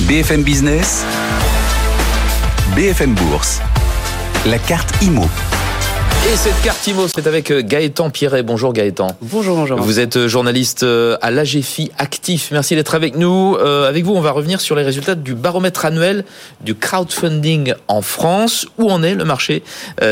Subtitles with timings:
[0.00, 1.04] BFM Business,
[2.76, 3.60] BFM Bourse,
[4.44, 5.26] la carte IMO.
[6.26, 8.42] Et cette carte IMO, c'est avec euh, Gaëtan Pierret.
[8.42, 9.16] Bonjour Gaëtan.
[9.22, 9.78] Bonjour, bonjour.
[9.78, 12.48] Vous êtes euh, journaliste euh, à l'AGFI Actif.
[12.50, 13.56] Merci d'être avec nous.
[13.56, 16.24] avec vous, on va revenir sur les résultats du baromètre annuel
[16.62, 18.66] du crowdfunding en France.
[18.76, 19.62] Où en est le marché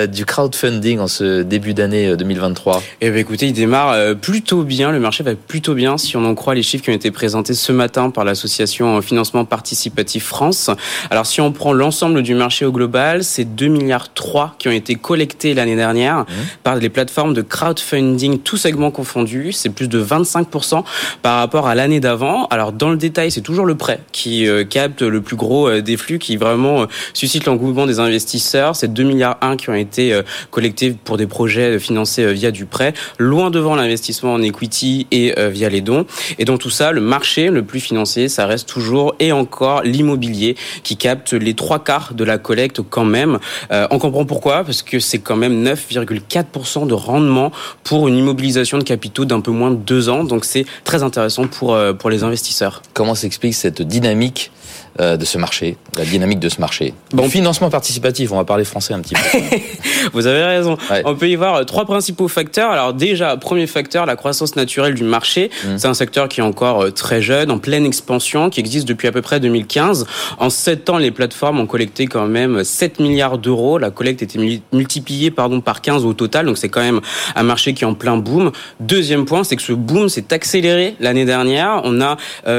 [0.08, 4.92] du crowdfunding en ce début d'année 2023 Eh bien, écoutez, il démarre plutôt bien.
[4.92, 7.54] Le marché va plutôt bien si on en croit les chiffres qui ont été présentés
[7.54, 10.70] ce matin par l'association Financement Participatif France.
[11.10, 14.72] Alors, si on prend l'ensemble du marché au global, c'est 2 milliards 3 qui ont
[14.72, 16.24] été collectés l'année dernière Mmh.
[16.62, 19.52] par les plateformes de crowdfunding, tous segments confondus.
[19.52, 20.84] C'est plus de 25%
[21.22, 22.46] par rapport à l'année d'avant.
[22.46, 25.82] Alors dans le détail, c'est toujours le prêt qui euh, capte le plus gros euh,
[25.82, 28.76] des flux, qui vraiment euh, suscite l'engouement des investisseurs.
[28.76, 32.92] C'est 2 milliards 1 qui ont été collectés pour des projets financés via du prêt,
[33.18, 36.06] loin devant l'investissement en equity et via les dons.
[36.38, 40.56] Et dans tout ça, le marché le plus financier, ça reste toujours et encore l'immobilier
[40.82, 43.38] qui capte les trois quarts de la collecte quand même.
[43.70, 48.78] on comprend pourquoi, parce que c'est quand même 9 9,4% de rendement pour une immobilisation
[48.78, 50.24] de capitaux d'un peu moins de deux ans.
[50.24, 52.82] Donc c'est très intéressant pour, euh, pour les investisseurs.
[52.92, 54.50] Comment s'explique cette dynamique
[54.98, 56.94] de ce marché, la dynamique de ce marché.
[57.12, 59.20] Bon, financement participatif, on va parler français un petit peu.
[60.12, 60.76] Vous avez raison.
[61.04, 62.70] On peut y voir euh, trois principaux facteurs.
[62.70, 65.50] Alors déjà, premier facteur, la croissance naturelle du marché.
[65.64, 65.78] Mmh.
[65.78, 69.08] C'est un secteur qui est encore euh, très jeune, en pleine expansion, qui existe depuis
[69.08, 70.06] à peu près 2015.
[70.38, 73.78] En sept ans, les plateformes ont collecté quand même 7 milliards d'euros.
[73.78, 74.38] La collecte était
[74.72, 77.00] multipliée pardon, par 15 au total, donc c'est quand même
[77.34, 78.52] un marché qui est en plein boom.
[78.80, 81.80] Deuxième point, c'est que ce boom s'est accéléré l'année dernière.
[81.84, 82.16] On a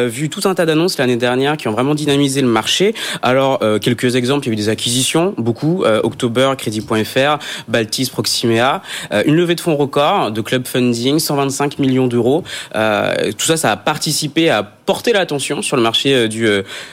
[0.07, 2.93] vu tout un tas d'annonces l'année dernière qui ont vraiment dynamisé le marché.
[3.21, 7.37] Alors, euh, quelques exemples, il y a eu des acquisitions, beaucoup, euh, October, Crédit.fr,
[7.67, 8.81] Baltis, Proximea,
[9.11, 12.43] euh, une levée de fonds record de club funding, 125 millions d'euros.
[12.73, 16.47] tout ça, ça a participé à porter l'attention sur le marché du,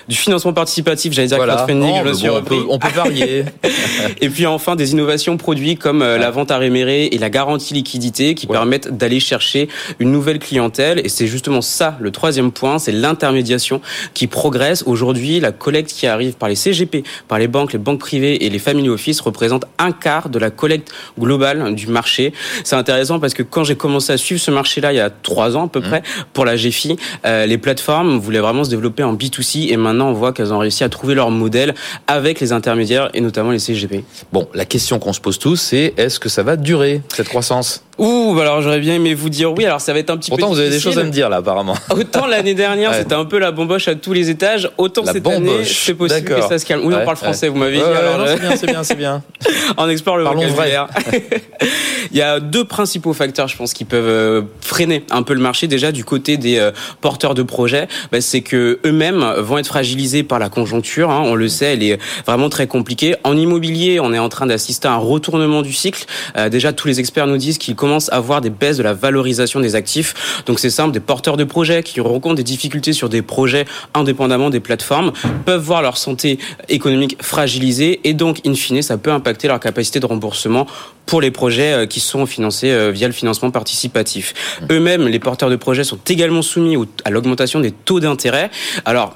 [0.09, 3.45] du financement participatif, j'allais dire crowdfunding, je on, peut, on peut varier.
[4.21, 8.35] et puis enfin, des innovations produits comme la vente à réméré et la garantie liquidité
[8.35, 11.01] qui permettent d'aller chercher une nouvelle clientèle.
[11.05, 13.81] Et c'est justement ça, le troisième point, c'est l'intermédiation
[14.15, 18.01] qui progresse aujourd'hui la collecte qui arrive par les CGP, par les banques, les banques
[18.01, 22.33] privées et les family office représente un quart de la collecte globale du marché.
[22.65, 25.57] C'est intéressant parce que quand j'ai commencé à suivre ce marché-là il y a trois
[25.57, 25.83] ans à peu mmh.
[25.83, 27.82] près pour la GFI, euh, les plateformes
[28.19, 31.15] voulaient vraiment se développer en B2C et maintenant on voit qu'elles ont réussi à trouver
[31.15, 31.75] leur modèle
[32.07, 34.05] avec les intermédiaires et notamment les CGP.
[34.33, 37.85] Bon, la question qu'on se pose tous, c'est est-ce que ça va durer cette croissance?
[37.99, 39.67] Ouh, bah alors j'aurais bien aimé vous dire oui.
[39.67, 40.37] Alors ça va être un petit peu.
[40.37, 41.77] Pourtant, vous avez des choses à me dire là, apparemment.
[41.91, 44.71] Autant l'année dernière, c'était un peu la bomboche à tous les étages.
[44.79, 46.83] Autant cette année, c'est possible que ça se calme.
[46.85, 47.49] Oui, on parle français.
[47.49, 47.83] Vous m'avez dit.
[47.83, 49.23] alors, c'est bien, c'est bien, c'est bien.
[49.77, 50.89] on explore le Parlons vocabulaire.
[52.11, 55.41] Il y a deux principaux facteurs, je pense, qui peuvent euh, freiner un peu le
[55.41, 55.67] marché.
[55.67, 60.23] Déjà, du côté des euh, porteurs de projets, bah, c'est que eux-mêmes vont être fragilisés
[60.23, 61.11] par la conjoncture.
[61.11, 61.23] Hein.
[61.25, 63.15] On le sait, elle est vraiment très compliquée.
[63.25, 66.05] En immobilier, on est en train d'assister à un retournement du cycle.
[66.37, 68.95] Euh, déjà, tous les experts nous disent qu'ils commencent à voir des baisses de la
[68.95, 70.43] valorisation des actifs.
[70.47, 73.65] Donc c'est simple, des porteurs de projets qui rencontrent des difficultés sur des projets
[73.95, 75.13] indépendamment des plateformes
[75.45, 80.01] peuvent voir leur santé économique fragilisée et donc, in fine, ça peut impacter leur capacité
[80.01, 80.67] de remboursement
[81.07, 84.33] pour les projets qui sont financés euh, via le financement participatif.
[84.71, 88.51] Eux-mêmes, les porteurs de projets sont également soumis à l'augmentation des taux d'intérêt.
[88.87, 89.15] Alors,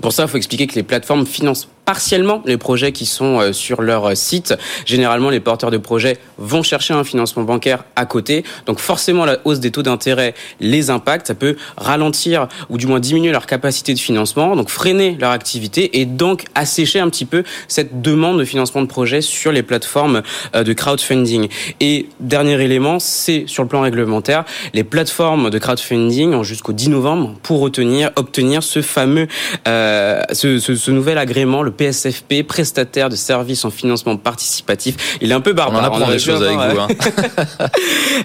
[0.00, 3.52] pour ça, il faut expliquer que les plateformes financent partiellement les projets qui sont euh,
[3.52, 4.54] sur leur euh, site.
[4.86, 8.44] Généralement, les porteurs de projets vont chercher un financement bancaire à côté.
[8.66, 11.26] Donc forcément, la hausse des taux d'intérêt les impacte.
[11.26, 16.00] Ça peut ralentir ou du moins diminuer leur capacité de financement, donc freiner leur activité
[16.00, 20.22] et donc assécher un petit peu cette demande de financement de projets sur les plateformes
[20.54, 21.48] euh, de crowdfunding.
[21.80, 27.34] Et dernier élément, c'est sur le plan réglementaire, les plateformes de crowdfunding jusqu'au 10 novembre
[27.42, 29.26] pour obtenir, obtenir ce fameux,
[29.64, 35.18] ce, nouvel agrément, PSFP, prestataire de services en financement participatif.
[35.20, 35.80] Il est un peu barbare.
[35.80, 36.80] On en apprend des choses avec vous.
[36.80, 36.88] Hein.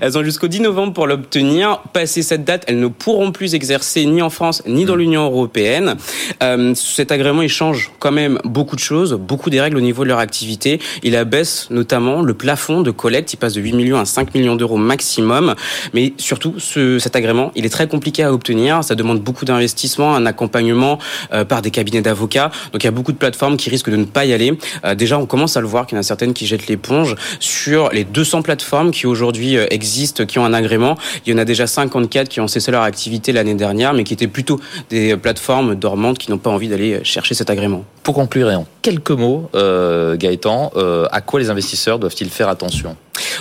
[0.01, 1.79] elles ont jusqu'au 10 novembre pour l'obtenir.
[1.93, 4.99] Passé cette date, elles ne pourront plus exercer ni en France ni dans mm.
[4.99, 5.95] l'Union européenne.
[6.43, 10.03] Euh, cet agrément, il change quand même beaucoup de choses, beaucoup des règles au niveau
[10.03, 10.79] de leur activité.
[11.03, 13.33] Il abaisse notamment le plafond de collecte.
[13.33, 15.55] Il passe de 8 millions à 5 millions d'euros maximum.
[15.93, 18.83] Mais surtout, ce, cet agrément, il est très compliqué à obtenir.
[18.83, 20.99] Ça demande beaucoup d'investissement, un accompagnement
[21.33, 22.51] euh, par des cabinets d'avocats.
[22.73, 24.57] Donc il y a beaucoup de plateformes qui risquent de ne pas y aller.
[24.85, 27.15] Euh, déjà, on commence à le voir qu'il y en a certaines qui jettent l'éponge
[27.39, 30.97] sur les 200 plateformes qui aujourd'hui euh, existent, qui ont un agrément.
[31.25, 34.13] Il y en a déjà 54 qui ont cessé leur activité l'année dernière, mais qui
[34.13, 37.85] étaient plutôt des plateformes dormantes qui n'ont pas envie d'aller chercher cet agrément.
[38.07, 42.47] Pour conclure, et en quelques mots, euh, Gaëtan, euh, à quoi les investisseurs doivent-ils faire
[42.47, 42.95] attention?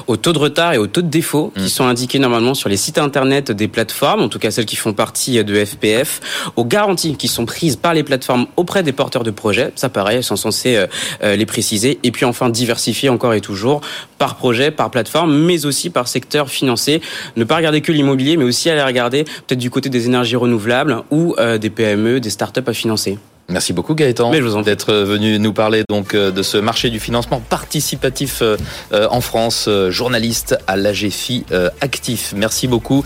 [0.08, 1.68] Au taux de retard et au taux de défaut qui mm.
[1.68, 4.92] sont indiqués normalement sur les sites internet des plateformes, en tout cas celles qui font
[4.92, 9.30] partie de FPF, aux garanties qui sont prises par les plateformes auprès des porteurs de
[9.30, 10.84] projets, ça pareil, elles sont censées
[11.22, 13.82] euh, les préciser, et puis enfin diversifier encore et toujours
[14.18, 17.00] par projet, par plateforme, mais aussi par secteur financier.
[17.36, 21.04] Ne pas regarder que l'immobilier, mais aussi aller regarder peut-être du côté des énergies renouvelables
[21.12, 23.16] ou des PME, des startups à financer.
[23.48, 24.32] Merci beaucoup Gaëtan
[24.62, 28.56] d'être venu nous parler donc euh, de ce marché du financement participatif euh,
[28.92, 31.44] euh, en France, journaliste à l'AGFI
[31.80, 32.32] actif.
[32.36, 33.04] Merci beaucoup.